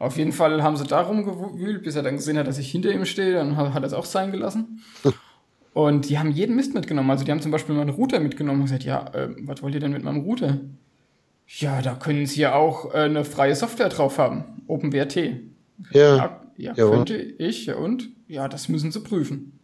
[0.00, 2.90] Auf jeden Fall haben sie darum gewühlt, bis er dann gesehen hat, dass ich hinter
[2.90, 3.34] ihm stehe.
[3.34, 4.82] Dann hat er es auch sein gelassen.
[5.74, 7.10] Und die haben jeden Mist mitgenommen.
[7.10, 9.80] Also die haben zum Beispiel meinen Router mitgenommen und gesagt, ja, äh, was wollt ihr
[9.80, 10.60] denn mit meinem Router?
[11.58, 14.62] Ja, da können Sie ja auch äh, eine freie Software drauf haben.
[14.66, 15.16] OpenWrt.
[15.16, 15.32] Ja.
[15.92, 18.08] Ja, ja könnte ich, ja und?
[18.26, 19.58] Ja, das müssen Sie prüfen.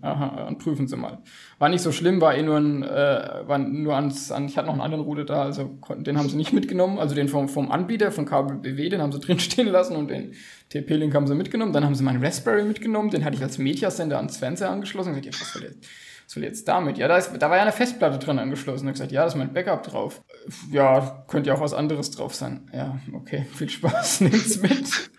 [0.00, 1.18] Aha, und prüfen Sie mal.
[1.58, 4.66] War nicht so schlimm, war eh nur ein, äh, war nur ans, an, ich hatte
[4.66, 7.70] noch einen anderen Router da, also den haben sie nicht mitgenommen, also den vom, vom
[7.70, 10.32] Anbieter, von KBW, den haben sie drin stehen lassen und den
[10.70, 14.16] TP-Link haben sie mitgenommen, dann haben sie meinen Raspberry mitgenommen, den hatte ich als Mediasender
[14.16, 15.86] ans Fernseher angeschlossen und gesagt, ja, was soll jetzt?
[16.30, 16.96] Was will jetzt damit?
[16.96, 18.86] Ja, da, ist, da war ja eine Festplatte drin angeschlossen.
[18.86, 20.22] Und gesagt, ja, da ist mein Backup drauf.
[20.70, 22.70] Ja, könnte ja auch was anderes drauf sein.
[22.72, 25.10] Ja, okay, viel Spaß, nimmt's mit.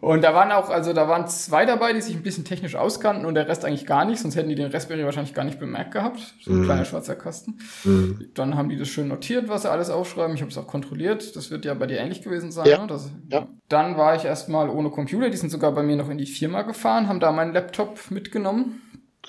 [0.00, 3.24] Und da waren auch, also da waren zwei dabei, die sich ein bisschen technisch auskannten
[3.24, 5.92] und der Rest eigentlich gar nicht, sonst hätten die den Raspberry wahrscheinlich gar nicht bemerkt
[5.92, 6.34] gehabt.
[6.42, 6.64] So ein mhm.
[6.64, 7.58] kleiner schwarzer Kasten.
[7.84, 8.30] Mhm.
[8.34, 10.34] Dann haben die das schön notiert, was sie alles aufschreiben.
[10.34, 11.36] Ich habe es auch kontrolliert.
[11.36, 12.66] Das wird ja bei dir ähnlich gewesen sein.
[12.66, 12.80] Ja.
[12.80, 12.88] Ne?
[12.88, 13.46] Das, ja.
[13.68, 15.30] Dann war ich erstmal ohne Computer.
[15.30, 18.82] Die sind sogar bei mir noch in die Firma gefahren, haben da meinen Laptop mitgenommen.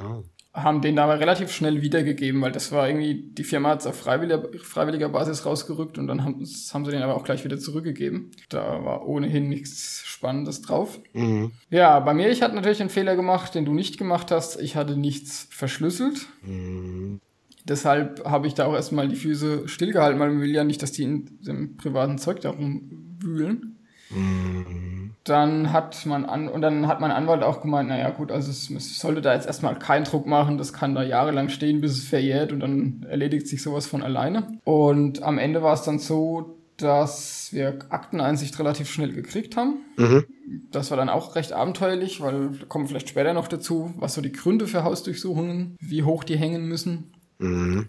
[0.04, 0.24] Oh
[0.56, 4.00] haben den aber relativ schnell wiedergegeben, weil das war irgendwie, die Firma hat es auf
[4.00, 8.32] freiwilliger, freiwilliger Basis rausgerückt und dann haben, haben sie den aber auch gleich wieder zurückgegeben.
[8.48, 11.02] Da war ohnehin nichts Spannendes drauf.
[11.12, 11.52] Mhm.
[11.70, 14.60] Ja, bei mir, ich hatte natürlich einen Fehler gemacht, den du nicht gemacht hast.
[14.62, 16.28] Ich hatte nichts verschlüsselt.
[16.42, 17.20] Mhm.
[17.66, 20.94] Deshalb habe ich da auch erstmal die Füße stillgehalten, weil man will ja nicht, dass
[20.94, 23.80] die in dem privaten Zeug darum wühlen.
[24.10, 25.05] Mhm.
[25.26, 28.70] Dann hat man an, und dann hat mein Anwalt auch gemeint, naja gut, also es,
[28.70, 32.04] es sollte da jetzt erstmal keinen Druck machen, das kann da jahrelang stehen, bis es
[32.08, 34.60] verjährt und dann erledigt sich sowas von alleine.
[34.64, 39.78] Und am Ende war es dann so, dass wir Akteneinsicht relativ schnell gekriegt haben.
[39.98, 40.26] Mhm.
[40.72, 44.22] Das war dann auch recht abenteuerlich, weil da kommen vielleicht später noch dazu, was so
[44.22, 47.12] die Gründe für Hausdurchsuchungen, wie hoch die hängen müssen.
[47.40, 47.88] Mhm.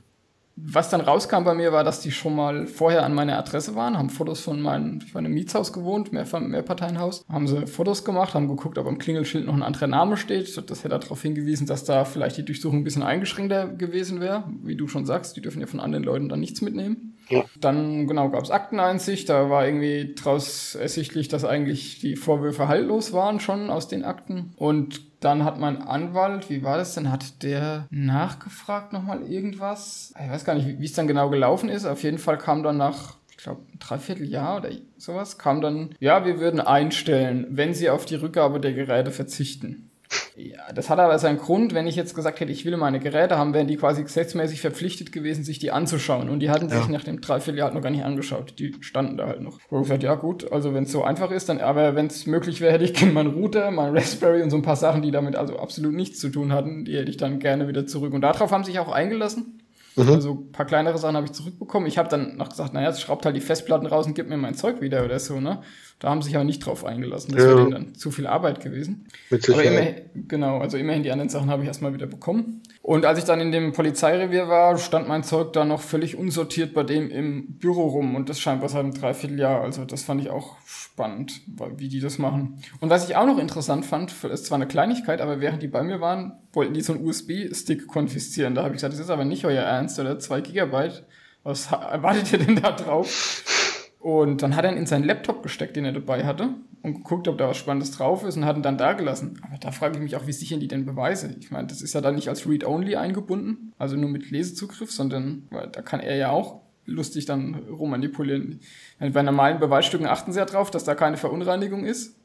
[0.59, 3.99] Was dann rauskam bei mir war, dass die schon mal vorher an meiner Adresse waren,
[3.99, 8.05] haben Fotos von meinem, ich war in einem Mietshaus gewohnt, mehr Mehrparteienhaus, haben sie Fotos
[8.05, 10.57] gemacht, haben geguckt, ob am Klingelschild noch ein anderer Name steht.
[10.71, 14.45] Das hätte darauf hingewiesen, dass da vielleicht die Durchsuchung ein bisschen eingeschränkter gewesen wäre.
[14.63, 17.16] Wie du schon sagst, die dürfen ja von anderen Leuten dann nichts mitnehmen.
[17.29, 17.45] Ja.
[17.61, 19.29] Dann, genau, gab es Akteneinsicht.
[19.29, 24.53] Da war irgendwie daraus ersichtlich, dass eigentlich die Vorwürfe haltlos waren schon aus den Akten.
[24.57, 30.15] Und dann hat mein Anwalt, wie war das denn, hat der nachgefragt nochmal irgendwas?
[30.23, 31.85] Ich weiß gar nicht, wie es dann genau gelaufen ist.
[31.85, 36.25] Auf jeden Fall kam dann nach ich glaube, ein Dreivierteljahr oder sowas, kam dann, ja,
[36.25, 39.91] wir würden einstellen, wenn Sie auf die Rückgabe der Geräte verzichten.
[40.37, 43.39] Ja, das hat aber seinen Grund, wenn ich jetzt gesagt hätte, ich will meine Geräte
[43.39, 46.29] haben, wären die quasi gesetzmäßig verpflichtet gewesen, sich die anzuschauen.
[46.29, 46.77] Und die hatten ja.
[46.77, 48.59] sich nach dem Dreivierteljahr noch gar nicht angeschaut.
[48.59, 49.59] Die standen da halt noch.
[49.71, 52.27] Wo ich gesagt, ja gut, also wenn es so einfach ist, dann, aber wenn es
[52.27, 55.11] möglich wäre, hätte ich gerne meinen Router, mein Raspberry und so ein paar Sachen, die
[55.11, 58.13] damit also absolut nichts zu tun hatten, die hätte ich dann gerne wieder zurück.
[58.13, 59.63] Und darauf haben sich auch eingelassen.
[59.97, 60.11] Mhm.
[60.11, 61.89] Also ein paar kleinere Sachen habe ich zurückbekommen.
[61.89, 64.55] Ich habe dann noch gesagt, naja, schraubt halt die Festplatten raus und gibt mir mein
[64.55, 65.63] Zeug wieder oder so, ne?
[65.99, 67.33] Da haben sie sich aber nicht drauf eingelassen.
[67.33, 67.49] Das ja.
[67.49, 69.07] wäre denen dann zu viel Arbeit gewesen.
[69.31, 69.95] Mit aber immerhin,
[70.29, 72.63] genau, also immerhin die anderen Sachen habe ich erstmal wieder bekommen.
[72.87, 76.73] Und als ich dann in dem Polizeirevier war, stand mein Zeug da noch völlig unsortiert
[76.73, 79.61] bei dem im Büro rum und das scheinbar seit einem Dreivierteljahr.
[79.61, 81.41] Also das fand ich auch spannend,
[81.79, 82.63] wie die das machen.
[82.79, 85.83] Und was ich auch noch interessant fand, ist zwar eine Kleinigkeit, aber während die bei
[85.83, 88.55] mir waren, wollten die so einen USB-Stick konfiszieren.
[88.55, 91.05] Da habe ich gesagt, das ist aber nicht euer Ernst oder zwei Gigabyte.
[91.43, 93.66] Was erwartet ihr denn da drauf?
[93.99, 96.51] Und dann hat er ihn in seinen Laptop gesteckt, den er dabei hatte,
[96.83, 99.41] und geguckt, ob da was Spannendes drauf ist und hat ihn dann da gelassen.
[99.43, 101.35] Aber da frage ich mich auch, wie sichern die denn Beweise?
[101.41, 105.49] Ich meine, das ist ja dann nicht als Read-Only eingebunden, also nur mit Lesezugriff, sondern
[105.51, 108.61] weil da kann er ja auch lustig dann rummanipulieren.
[109.01, 112.17] Bei normalen Beweisstücken achten sie ja drauf, dass da keine Verunreinigung ist.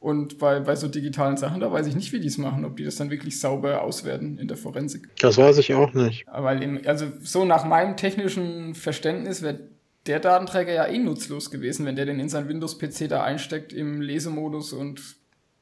[0.00, 2.76] Und bei, bei so digitalen Sachen, da weiß ich nicht, wie die es machen, ob
[2.76, 5.08] die das dann wirklich sauber auswerten in der Forensik.
[5.20, 6.24] Das weiß ich auch nicht.
[6.32, 9.60] Weil, also so nach meinem technischen Verständnis wird
[10.08, 14.00] der Datenträger ja eh nutzlos gewesen, wenn der den in sein Windows-PC da einsteckt im
[14.00, 15.18] Lesemodus und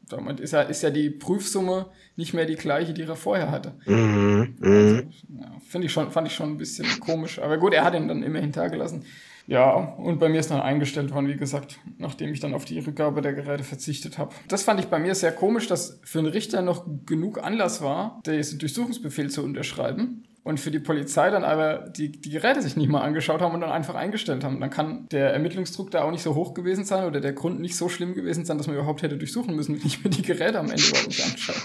[0.09, 3.75] damit ist ja, ist ja die Prüfsumme nicht mehr die gleiche, die er vorher hatte.
[3.87, 4.57] Mhm.
[4.61, 7.41] Also, ja, Finde ich schon, fand ich schon ein bisschen komisch.
[7.41, 9.05] Aber gut, er hat ihn dann immerhin hintergelassen.
[9.49, 12.79] Ja, und bei mir ist dann eingestellt worden, wie gesagt, nachdem ich dann auf die
[12.79, 14.35] Rückgabe der Geräte verzichtet habe.
[14.49, 18.21] Das fand ich bei mir sehr komisch, dass für einen Richter noch genug Anlass war,
[18.27, 22.89] den Durchsuchungsbefehl zu unterschreiben und für die Polizei dann aber die, die Geräte sich nicht
[22.89, 24.61] mal angeschaut haben und dann einfach eingestellt haben.
[24.61, 27.77] Dann kann der Ermittlungsdruck da auch nicht so hoch gewesen sein oder der Grund nicht
[27.77, 30.61] so schlimm gewesen sein, dass man überhaupt hätte durchsuchen müssen, wenn ich mir die Geräte
[30.61, 31.57] am Ende überhaupt nicht anschaue.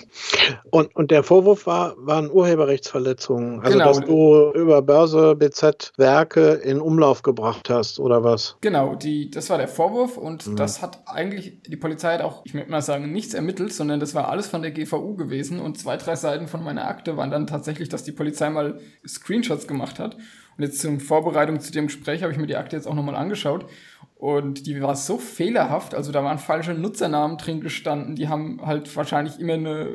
[0.72, 3.60] Und, und der Vorwurf war, waren Urheberrechtsverletzungen.
[3.60, 3.86] Also, genau.
[3.86, 8.58] dass du über Börse BZ Werke in Umlauf gebracht hast oder was?
[8.62, 10.56] Genau, die, das war der Vorwurf und mhm.
[10.56, 14.16] das hat eigentlich, die Polizei hat auch, ich möchte mal sagen, nichts ermittelt, sondern das
[14.16, 17.46] war alles von der GVU gewesen und zwei, drei Seiten von meiner Akte waren dann
[17.46, 18.71] tatsächlich, dass die Polizei mal
[19.08, 20.16] Screenshots gemacht hat.
[20.58, 23.16] Und jetzt zur Vorbereitung zu dem Gespräch habe ich mir die Akte jetzt auch nochmal
[23.16, 23.66] angeschaut.
[24.22, 28.16] Und die war so fehlerhaft, also da waren falsche Nutzernamen drin gestanden.
[28.16, 29.88] Die haben halt wahrscheinlich immer eine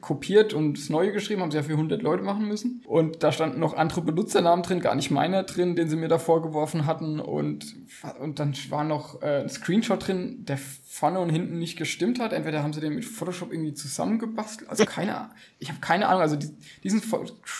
[0.00, 2.82] kopiert und das Neue geschrieben, haben sie ja für 100 Leute machen müssen.
[2.86, 6.18] Und da standen noch andere Benutzernamen drin, gar nicht meiner drin, den sie mir da
[6.18, 7.20] vorgeworfen hatten.
[7.20, 7.76] Und,
[8.20, 12.32] und dann war noch äh, ein Screenshot drin, der vorne und hinten nicht gestimmt hat.
[12.32, 14.70] Entweder haben sie den mit Photoshop irgendwie zusammengebastelt.
[14.70, 15.28] Also keine.
[15.58, 16.22] Ich habe keine Ahnung.
[16.22, 16.48] Also die,
[16.84, 17.02] diesen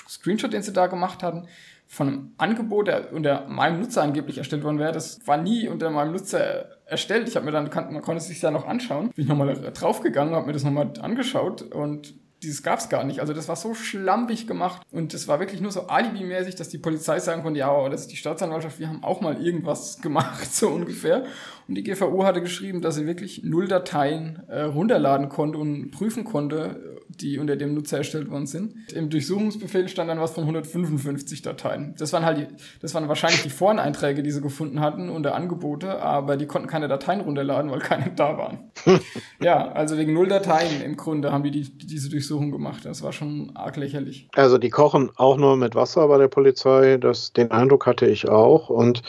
[0.08, 1.48] Screenshot, den sie da gemacht hatten,
[1.94, 5.90] von einem Angebot, der unter meinem Nutzer angeblich erstellt worden wäre, das war nie unter
[5.90, 7.28] meinem Nutzer erstellt.
[7.28, 9.10] Ich habe mir dann, man konnte es sich ja noch anschauen.
[9.10, 13.20] Bin ich nochmal draufgegangen, habe mir das nochmal angeschaut und dieses gab es gar nicht.
[13.20, 16.78] Also das war so schlampig gemacht und es war wirklich nur so alibimäßig, dass die
[16.78, 20.68] Polizei sagen konnte, ja, das ist die Staatsanwaltschaft, wir haben auch mal irgendwas gemacht, so
[20.68, 21.24] ungefähr.
[21.68, 26.24] Und die GVU hatte geschrieben, dass sie wirklich null Dateien äh, runterladen konnte und prüfen
[26.24, 28.92] konnte, die unter dem Nutzer erstellt worden sind.
[28.92, 31.94] Im Durchsuchungsbefehl stand dann was von 155 Dateien.
[31.98, 32.46] Das waren halt die,
[32.80, 36.88] das waren wahrscheinlich die Foreneinträge, die sie gefunden hatten unter Angebote, aber die konnten keine
[36.88, 38.70] Dateien runterladen, weil keine da waren.
[39.40, 42.84] ja, also wegen null Dateien im Grunde haben die, die diese Durchsuchung gemacht.
[42.84, 44.28] Das war schon arg lächerlich.
[44.34, 46.98] Also die kochen auch nur mit Wasser bei der Polizei.
[46.98, 48.68] Das, den Eindruck hatte ich auch.
[48.68, 49.02] Und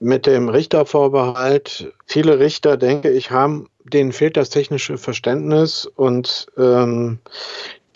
[0.00, 7.18] mit dem Richtervorbehalt, viele Richter, denke ich, haben, denen fehlt das technische Verständnis und ähm,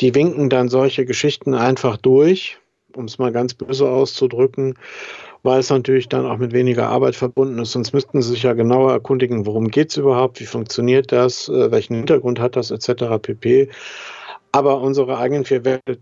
[0.01, 2.59] die winken dann solche Geschichten einfach durch,
[2.95, 4.79] um es mal ganz böse auszudrücken,
[5.43, 7.73] weil es natürlich dann auch mit weniger Arbeit verbunden ist.
[7.73, 11.71] Sonst müssten sie sich ja genauer erkundigen, worum geht es überhaupt, wie funktioniert das, äh,
[11.71, 13.19] welchen Hintergrund hat das, etc.
[13.21, 13.69] pp.
[14.53, 15.99] Aber unsere eigenen vier Werte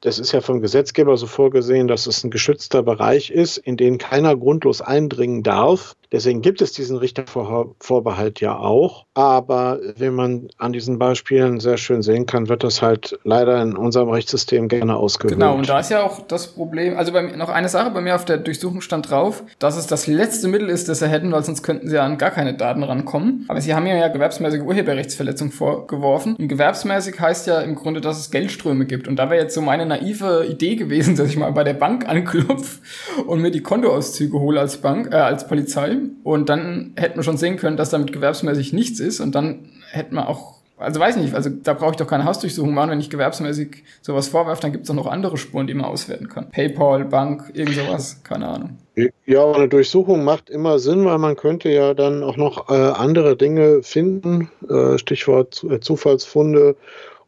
[0.00, 3.98] das ist ja vom Gesetzgeber so vorgesehen, dass es ein geschützter Bereich ist, in den
[3.98, 5.94] keiner grundlos eindringen darf.
[6.12, 9.06] Deswegen gibt es diesen Richtervorbehalt ja auch.
[9.14, 13.76] Aber wie man an diesen Beispielen sehr schön sehen kann, wird das halt leider in
[13.76, 15.38] unserem Rechtssystem gerne ausgehöhlt.
[15.38, 18.14] Genau, und da ist ja auch das Problem, also bei, noch eine Sache, bei mir
[18.14, 21.44] auf der Durchsuchung stand drauf, dass es das letzte Mittel ist, das sie hätten, weil
[21.44, 23.44] sonst könnten sie an gar keine Daten rankommen.
[23.48, 26.36] Aber sie haben ja gewerbsmäßige Urheberrechtsverletzung vorgeworfen.
[26.36, 29.06] Und gewerbsmäßig heißt ja im Grunde, dass es Geldströme gibt.
[29.06, 32.08] Und da wäre jetzt so meine naive Idee gewesen, dass ich mal bei der Bank
[32.08, 32.80] anklopfe
[33.26, 35.99] und mir die Kontoauszüge hole als Bank, äh, als Polizei.
[36.22, 39.20] Und dann hätten wir schon sehen können, dass damit gewerbsmäßig nichts ist.
[39.20, 42.72] Und dann hätten wir auch also weiß nicht, also da brauche ich doch keine Hausdurchsuchung
[42.72, 45.84] machen, wenn ich gewerbsmäßig sowas vorwerfe, dann gibt es doch noch andere Spuren, die man
[45.84, 46.50] auswerten kann.
[46.50, 48.78] PayPal, Bank, irgend sowas, keine Ahnung.
[49.26, 53.36] Ja, eine Durchsuchung macht immer Sinn, weil man könnte ja dann auch noch äh, andere
[53.36, 56.76] Dinge finden, äh, Stichwort äh, Zufallsfunde,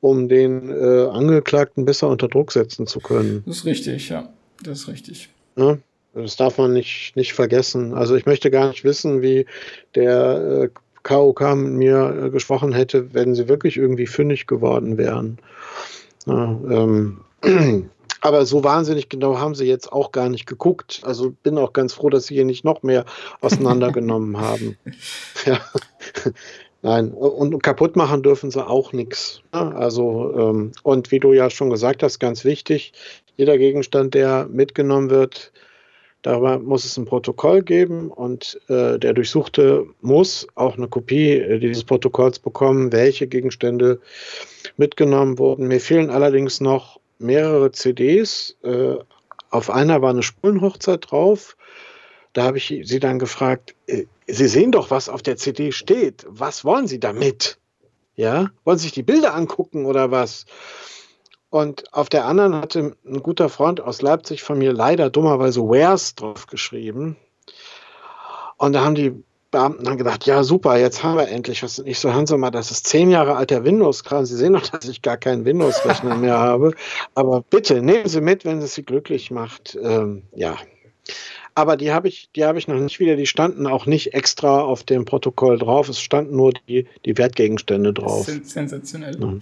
[0.00, 3.42] um den äh, Angeklagten besser unter Druck setzen zu können.
[3.46, 4.28] Das ist richtig, ja,
[4.62, 5.28] das ist richtig.
[5.56, 5.78] Ja?
[6.14, 7.94] Das darf man nicht, nicht vergessen.
[7.94, 9.46] Also ich möchte gar nicht wissen, wie
[9.94, 10.68] der äh,
[11.02, 15.38] KOK mit mir äh, gesprochen hätte, wenn sie wirklich irgendwie fündig geworden wären.
[16.26, 17.20] Ja, ähm,
[18.20, 21.00] aber so wahnsinnig genau haben sie jetzt auch gar nicht geguckt.
[21.04, 23.04] Also bin auch ganz froh, dass sie hier nicht noch mehr
[23.40, 24.76] auseinandergenommen haben.
[25.46, 25.60] Ja.
[26.84, 29.40] Nein, und kaputt machen dürfen sie auch nichts.
[29.52, 32.92] Also, ähm, und wie du ja schon gesagt hast, ganz wichtig,
[33.36, 35.52] jeder Gegenstand, der mitgenommen wird,
[36.22, 41.58] Darüber muss es ein Protokoll geben und äh, der Durchsuchte muss auch eine Kopie äh,
[41.58, 44.00] dieses Protokolls bekommen, welche Gegenstände
[44.76, 45.66] mitgenommen wurden.
[45.66, 48.56] Mir fehlen allerdings noch mehrere CDs.
[48.62, 48.96] Äh,
[49.50, 51.56] auf einer war eine Spulenhochzeit drauf.
[52.32, 56.24] Da habe ich sie dann gefragt, äh, Sie sehen doch, was auf der CD steht.
[56.28, 57.58] Was wollen Sie damit?
[58.14, 60.46] Ja, wollen Sie sich die Bilder angucken oder was?
[61.52, 66.14] Und auf der anderen hatte ein guter Freund aus Leipzig von mir leider dummerweise Wares
[66.14, 67.18] drauf geschrieben.
[68.56, 71.78] Und da haben die Beamten dann gedacht, ja super, jetzt haben wir endlich was.
[71.80, 74.24] Ich so, hören Sie mal, das ist zehn Jahre alter Windows-Kram.
[74.24, 76.72] Sie sehen doch, dass ich gar keinen Windows-Rechner mehr habe.
[77.14, 79.78] Aber bitte, nehmen Sie mit, wenn es Sie glücklich macht.
[79.78, 80.56] Ähm, ja,
[81.54, 83.16] aber die habe ich, die habe ich noch nicht wieder.
[83.16, 85.88] Die standen auch nicht extra auf dem Protokoll drauf.
[85.88, 88.26] Es standen nur die, die Wertgegenstände drauf.
[88.44, 89.18] Sensationell.
[89.20, 89.32] Ja.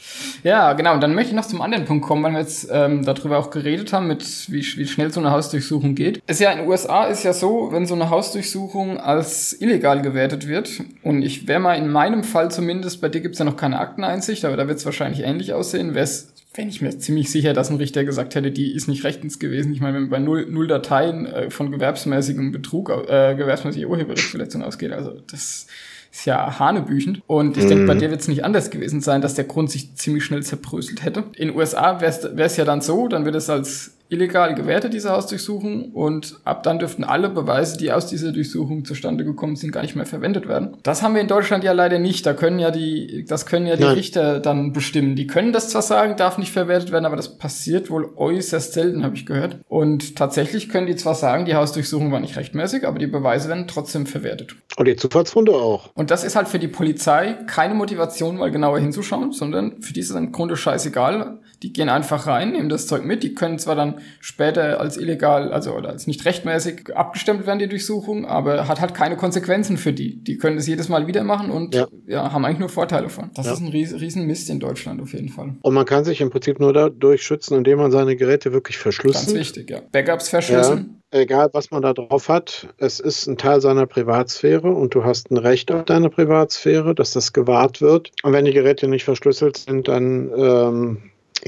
[0.43, 0.95] ja, genau.
[0.95, 3.51] Und dann möchte ich noch zum anderen Punkt kommen, weil wir jetzt ähm, darüber auch
[3.51, 6.23] geredet haben, mit wie, wie schnell so eine Hausdurchsuchung geht.
[6.27, 10.03] Es ist ja in den USA ist ja so, wenn so eine Hausdurchsuchung als illegal
[10.03, 10.83] gewertet wird.
[11.03, 13.79] Und ich wäre mal in meinem Fall zumindest, bei dir gibt es ja noch keine
[13.79, 17.53] Akteneinsicht, aber da wird es wahrscheinlich ähnlich aussehen, wäre es wenn ich mir ziemlich sicher,
[17.53, 19.73] dass ein Richter gesagt hätte, die ist nicht rechtens gewesen.
[19.73, 24.63] Ich meine, wenn man bei null, null Dateien äh, von gewerbsmäßigem Betrug, äh, gewerbsmäßige Urheberrechtsverletzung
[24.63, 25.69] ausgeht, also das
[26.13, 27.23] ist ja hanebüchend.
[27.29, 27.69] Und ich mhm.
[27.69, 30.43] denke, bei dir wird es nicht anders gewesen sein, dass der Grund sich ziemlich schnell
[30.43, 31.25] zerbröselt hätte.
[31.37, 35.11] In den USA wäre es ja dann so, dann wird es als illegal gewertet, diese
[35.11, 35.93] Hausdurchsuchung.
[35.93, 39.97] Und ab dann dürften alle Beweise, die aus dieser Durchsuchung zustande gekommen sind, gar nicht
[39.97, 40.77] mehr verwendet werden.
[40.83, 42.27] Das haben wir in Deutschland ja leider nicht.
[42.27, 43.95] Da können ja die, das können ja die Nein.
[43.95, 45.17] Richter dann bestimmen.
[45.17, 49.05] Die können das zwar sagen, darf nicht verwertet werden, aber das passiert wohl äußerst selten,
[49.05, 49.59] habe ich gehört.
[49.69, 53.69] Und tatsächlich können die zwar sagen, die Hausdurchsuchung war nicht rechtmäßig, aber die Beweise werden
[53.69, 54.57] trotzdem verwertet.
[54.77, 55.91] Und die Zufallsfunde auch.
[55.95, 60.01] Und das ist halt für die Polizei keine Motivation, mal genauer hinzuschauen, sondern für die
[60.01, 61.39] ist es im Grunde scheißegal.
[61.63, 63.23] Die gehen einfach rein, nehmen das Zeug mit.
[63.23, 67.69] Die können zwar dann später als illegal, also oder als nicht rechtmäßig abgestempelt werden, die
[67.69, 70.23] Durchsuchung, aber hat halt keine Konsequenzen für die.
[70.23, 71.87] Die können das jedes Mal wieder machen und ja.
[72.07, 73.31] ja haben eigentlich nur Vorteile von.
[73.35, 73.53] Das ja.
[73.53, 75.55] ist ein riesen Mist in Deutschland auf jeden Fall.
[75.61, 79.27] Und man kann sich im Prinzip nur dadurch schützen, indem man seine Geräte wirklich verschlüsselt.
[79.27, 79.81] Ganz wichtig, ja.
[79.93, 81.03] Backups verschlüsseln.
[81.13, 85.05] Ja, egal, was man da drauf hat, es ist ein Teil seiner Privatsphäre und du
[85.05, 88.13] hast ein Recht auf deine Privatsphäre, dass das gewahrt wird.
[88.23, 90.99] Und wenn die Geräte nicht verschlüsselt sind, dann ähm,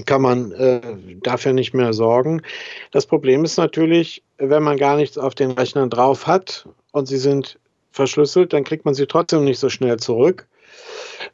[0.06, 0.80] kann man äh,
[1.22, 2.42] dafür nicht mehr sorgen.
[2.90, 7.18] Das Problem ist natürlich, wenn man gar nichts auf den Rechnern drauf hat und sie
[7.18, 7.58] sind
[7.90, 10.46] verschlüsselt, dann kriegt man sie trotzdem nicht so schnell zurück.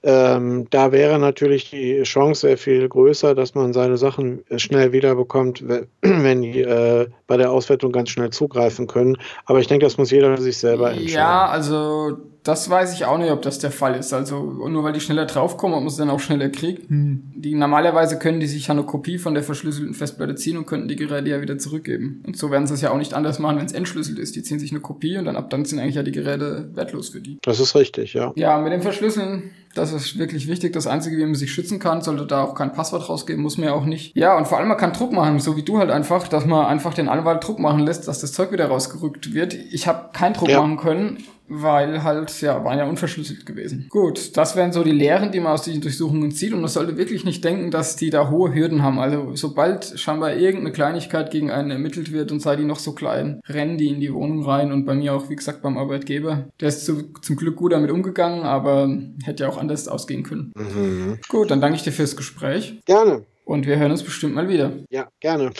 [0.02, 5.64] Ähm, da wäre natürlich die Chance sehr viel größer, dass man seine Sachen schnell wiederbekommt,
[6.02, 9.16] wenn die äh, bei der Auswertung ganz schnell zugreifen können.
[9.46, 11.14] Aber ich denke, das muss jeder für sich selber entscheiden.
[11.14, 14.12] Ja, also das weiß ich auch nicht, ob das der Fall ist.
[14.12, 16.88] Also nur weil die schneller draufkommen, ob man es dann auch schneller kriegt.
[16.88, 17.32] Hm.
[17.34, 20.88] Die normalerweise können die sich ja eine Kopie von der verschlüsselten Festplatte ziehen und könnten
[20.88, 22.22] die Geräte ja wieder zurückgeben.
[22.26, 24.36] Und so werden sie es ja auch nicht anders machen, wenn es entschlüsselt ist.
[24.36, 27.10] Die ziehen sich eine Kopie und dann ab dann sind eigentlich ja die Geräte wertlos
[27.10, 27.38] für die.
[27.42, 28.32] Das ist richtig, ja.
[28.36, 30.72] Ja, mit dem Verschlüsseln Das ist wirklich wichtig.
[30.72, 33.68] Das Einzige, wie man sich schützen kann, sollte da auch kein Passwort rausgeben, muss man
[33.68, 34.16] ja auch nicht.
[34.16, 36.66] Ja, und vor allem man kann Druck machen, so wie du halt einfach, dass man
[36.66, 39.54] einfach den Anwalt Druck machen lässt, dass das Zeug wieder rausgerückt wird.
[39.54, 40.60] Ich habe keinen Druck ja.
[40.60, 43.86] machen können weil halt, ja, waren ja unverschlüsselt gewesen.
[43.88, 46.96] Gut, das wären so die Lehren, die man aus diesen Durchsuchungen zieht und man sollte
[46.96, 48.98] wirklich nicht denken, dass die da hohe Hürden haben.
[48.98, 53.40] Also sobald scheinbar irgendeine Kleinigkeit gegen einen ermittelt wird und sei die noch so klein,
[53.48, 56.48] rennen die in die Wohnung rein und bei mir auch, wie gesagt, beim Arbeitgeber.
[56.60, 58.88] Der ist zu, zum Glück gut damit umgegangen, aber
[59.24, 60.52] hätte ja auch anders ausgehen können.
[60.56, 61.18] Mhm.
[61.28, 62.80] Gut, dann danke ich dir fürs Gespräch.
[62.86, 63.26] Gerne.
[63.44, 64.72] Und wir hören uns bestimmt mal wieder.
[64.90, 65.52] Ja, gerne.